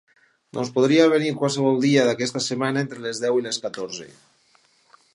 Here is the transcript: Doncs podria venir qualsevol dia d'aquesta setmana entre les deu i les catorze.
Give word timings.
Doncs 0.57 0.71
podria 0.77 1.05
venir 1.11 1.33
qualsevol 1.41 1.77
dia 1.85 2.07
d'aquesta 2.09 2.43
setmana 2.49 2.83
entre 2.87 3.07
les 3.07 3.23
deu 3.27 3.41
i 3.43 3.49
les 3.49 3.65
catorze. 3.67 4.13